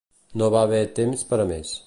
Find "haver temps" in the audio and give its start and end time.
0.69-1.29